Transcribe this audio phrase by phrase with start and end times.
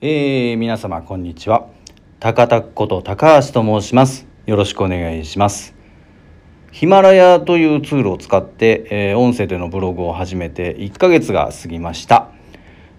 [0.00, 1.66] えー、皆様こんにちは。
[2.20, 4.28] 高田こと高橋と申します。
[4.46, 5.74] よろしくお願いします。
[6.70, 12.28] ヒマラヤというツールを使って、えー、音声でのブログを始めて1ヶ月が過ぎました。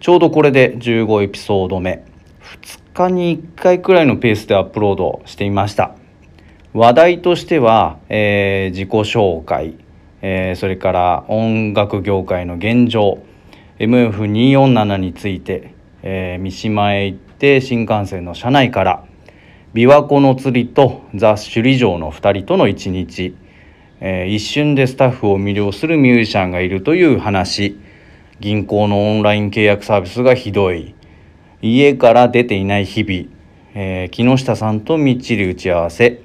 [0.00, 2.04] ちょうどこれで15エピソード目。
[2.42, 5.94] 2日に1回くらいのペースでアップロードしていました。
[6.72, 9.76] 話題としては、えー、自己紹介、
[10.20, 13.18] えー、それから音楽業界の現状
[13.78, 15.77] MF247 について
[16.10, 19.04] えー、三島へ行って新幹線の車内から
[19.74, 23.36] 琵琶湖の釣りとザ・首里城の2人との一日、
[24.00, 27.78] えー、一瞬でスタッフを魅了するミュージシャンがいるという話。
[28.40, 30.94] 銀行のオンライン契約サービスがひどい。
[31.60, 33.28] 家から出ていない日々、
[33.74, 36.22] えー、木下さんとみっちり打ち合わせ。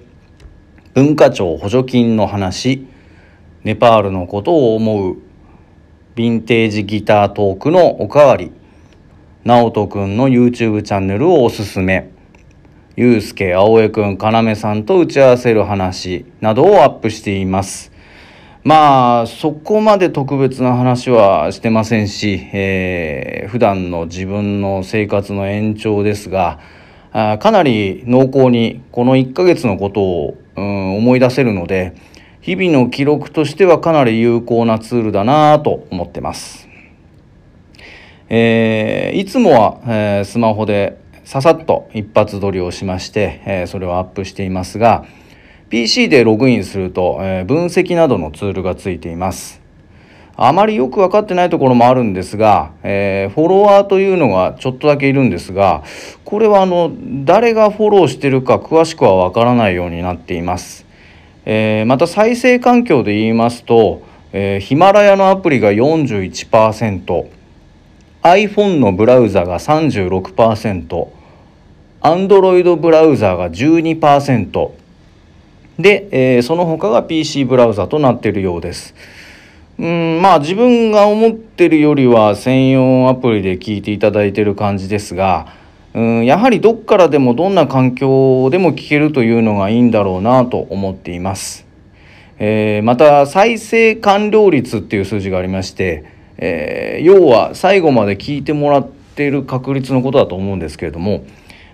[0.93, 2.87] 文化庁補助金の話。
[3.65, 5.17] ネパールのことを思う。
[6.15, 8.53] ヴィンテージギタートークのおかわり。
[9.45, 12.09] 直人くんの YouTube チャンネルをおすすめ
[12.95, 17.91] ゆうすけ青江くんかなめさんと打ち合わせる話などをアップしています
[18.63, 26.61] まあそこまで特別な話はしてませんし、えー、普段の自分の生活の延長ですが
[27.11, 31.93] あかなり濃厚にこの1ヶ月のことを、うん、思い出せるので
[32.39, 36.62] 日々の記録としてはかなり有効なツールだなと思ってます。
[38.35, 45.05] えー、いつもは、えー、スマホでささっと一発撮りをしまして、えー、それをアップしていますが
[45.69, 49.59] PC でログインすると、え分析などのツールがついています。
[50.35, 55.83] あまりよく分かってないところもあるんですが、えフォロワーというのがちょっとだけいるんですが
[56.25, 56.91] これはあの
[57.23, 60.85] 誰がフォローしてるか詳しくは分からないようになっています、
[61.45, 67.42] えまた再生環境で言いますと、えヒマラヤのアプリが41%
[68.23, 71.07] iPhone のブラウザが36%、
[72.01, 74.71] Android ブラウザが12%
[75.77, 78.95] で、えー、その他が PC ブラウザとなっているようです。
[79.77, 85.47] うんまあ自分が思ってるよりは専用アプリで聞いていただいてる感じですが
[85.95, 91.65] うんやはりどっからでもどんな環境でも聞けるというのがいいんだろうなと思っています。
[92.39, 96.12] えー、また再生完了率っていう数字がありまして
[96.45, 101.23] えー、要は最後まで聞いてもらっている確率のことだと思うんですけれども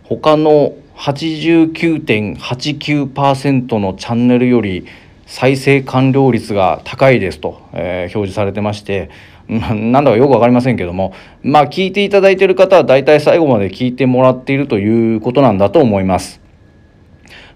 [0.04, 4.86] 他の89.89%のチャンネルより
[5.26, 9.10] 再生完了率が高いですと、えー、表示されてまして
[9.48, 16.42] なんだかよく分かりませんけどもまあ聞いていただいている方は大体最後まで聞いてもらっているということなんだと思います。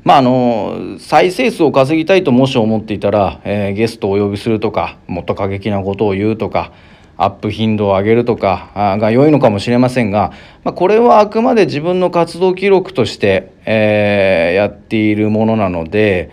[0.04, 6.72] まああの再生数を稼ぎたいともし思っていたら、えー、ゲストをお呼びするとかもっと過激なことを言うとか
[7.18, 10.32] アップ頻度を上げるとかが良いのかもしれませんが、
[10.64, 16.32] まあ、これはあくまで自分の活動記録として、えー、やっているものなので、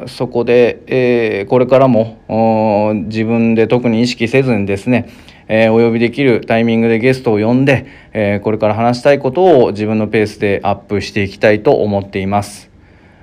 [0.06, 5.09] そこで、えー、これからも自分で特に意識せずにですね、
[5.48, 12.69] えー、お呼びできるタイミングでゲストを呼んで、えー、これから話したいことを自分のペースでアップしていきたいと思っています。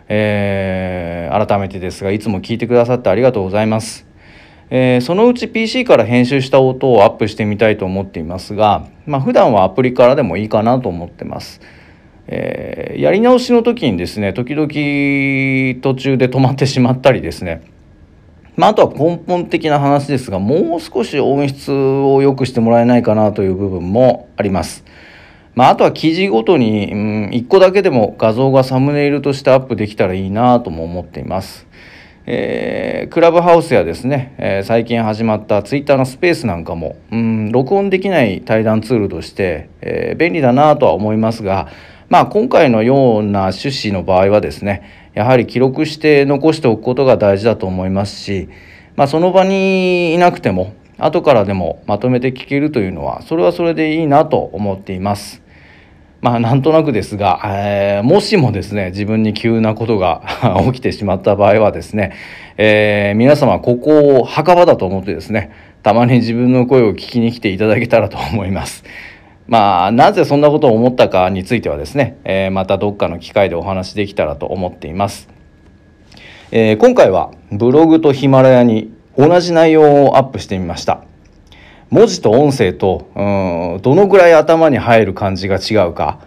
[0.10, 4.06] えー、改めてですがいつも聞いてくださってありがとうございます、
[4.70, 11.62] えー、そのうち PC から編集した音をアップしてみたいと思っていますが、まあ、普段はアプリからでもいいかなと思ってます、
[12.28, 14.68] えー、やり直しの時にですね時々
[15.82, 17.78] 途中で止まってしまったりですね。
[18.58, 24.84] まあ、あとは根本的な話ですがもう少し音質を良くしてもらえないかなという部分もあります。
[25.58, 31.66] まあ、あとは記事ごとに、うん、1個だけでも画像がサムネイルとしてアップできたらいいなとも思っています。
[32.28, 41.70] えー、クラブハウスやですね、えー、最近始まったツイッターのスペースなんかも、うん、録音できない対談ツールとして、えー、便利だなとは思いますが、
[42.10, 48.48] まあ、今回のような趣旨の場合はですねやはり記録して残しておくことが大事だと思いますし、
[48.96, 55.47] まあ、その場にいなくても後からでもまとめて聞けるというのはそれはそれでいいなと思っています。
[56.22, 60.24] まあなんとなくですが、えー、もしもですね自分に急なことが
[60.66, 62.14] 起きてしまった場合はですね、
[62.58, 65.52] えー、皆様ここを墓場だと思ってですね
[65.84, 68.84] たまに自分の声を聞きに来ていただけたらと思います。
[69.48, 75.30] まあなぜそんなことを思ったかについてはですね、えー、またどっかの機会でお話できたらと思っています。
[76.52, 81.02] えー、今回はブログとヒマラヤに同じ内容をアップしてみました。
[81.90, 86.20] 文字と音声とうんどのぐらい頭に入る感じが違うか、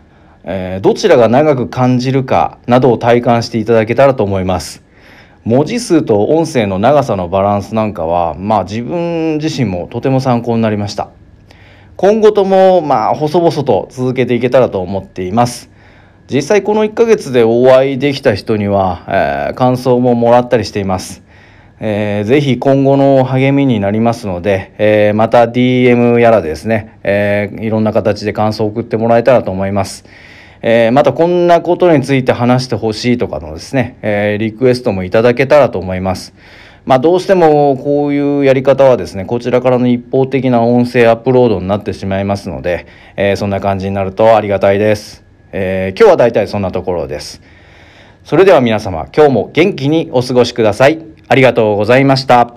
[0.44, 4.82] えー、どちらが長く感じるかなどを体感していただけたらと思います。
[5.44, 11.10] 文字数と音声の長さのバランスなんかは、まあ自分自身もとても参考になりました。
[11.96, 15.70] 今後とも、まあ、細々と続けていけたらと思っています。
[16.30, 21.22] 実際この1ヶ月でお会いできた人には、えー、感想ももらったりしています。
[21.82, 30.04] えー、ぜひ今後の励みになりますので、えー、また DM やらですね、えー、いろんな形で感想を送ってもらえたらと思います。
[30.62, 36.34] え、またこんなことについて話してほしいとかのですね、え、リクエストもいただけたらと思います。
[36.84, 42.86] まあ、どうしてもこういうやり方はですね、こちらからの一方的な音声アップロードになってしまいますので、
[43.16, 45.24] え、そんな感じになるとありがたいです。
[45.52, 47.40] え、今日は大体そんなところです。
[48.24, 51.09] それでは皆様、今日も元気にお過ごしください。
[51.30, 52.54] ありがとうございました。